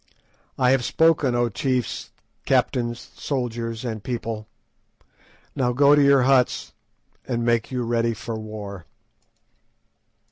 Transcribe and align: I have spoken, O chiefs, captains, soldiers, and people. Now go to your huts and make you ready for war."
I 0.57 0.71
have 0.71 0.83
spoken, 0.83 1.35
O 1.35 1.47
chiefs, 1.47 2.09
captains, 2.47 3.11
soldiers, 3.13 3.85
and 3.85 4.03
people. 4.03 4.47
Now 5.55 5.73
go 5.73 5.93
to 5.93 6.01
your 6.01 6.23
huts 6.23 6.73
and 7.27 7.45
make 7.45 7.69
you 7.71 7.83
ready 7.83 8.15
for 8.15 8.33
war." 8.39 8.87